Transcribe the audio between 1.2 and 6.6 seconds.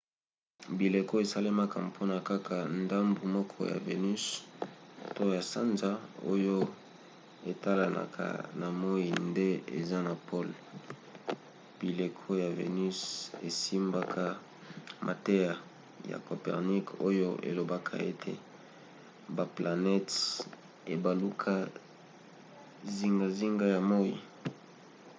esalemaka mpona kaka ndambu moko ya vénus to ya sanza oyo